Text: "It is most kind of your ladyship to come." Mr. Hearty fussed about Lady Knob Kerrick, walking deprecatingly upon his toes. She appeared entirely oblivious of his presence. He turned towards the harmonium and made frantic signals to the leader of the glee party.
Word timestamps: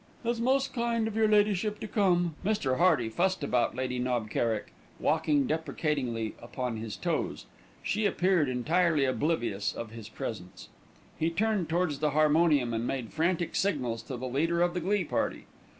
"It 0.25 0.29
is 0.29 0.41
most 0.41 0.73
kind 0.73 1.07
of 1.07 1.15
your 1.15 1.27
ladyship 1.27 1.79
to 1.81 1.87
come." 1.87 2.33
Mr. 2.43 2.79
Hearty 2.79 3.07
fussed 3.07 3.43
about 3.43 3.75
Lady 3.75 3.99
Knob 3.99 4.31
Kerrick, 4.31 4.73
walking 4.99 5.45
deprecatingly 5.45 6.33
upon 6.41 6.77
his 6.77 6.95
toes. 6.95 7.45
She 7.83 8.07
appeared 8.07 8.49
entirely 8.49 9.05
oblivious 9.05 9.73
of 9.73 9.91
his 9.91 10.09
presence. 10.09 10.69
He 11.19 11.29
turned 11.29 11.69
towards 11.69 11.99
the 11.99 12.09
harmonium 12.17 12.73
and 12.73 12.87
made 12.87 13.13
frantic 13.13 13.55
signals 13.55 14.01
to 14.01 14.17
the 14.17 14.27
leader 14.27 14.63
of 14.63 14.73
the 14.73 14.81
glee 14.81 15.03
party. 15.03 15.45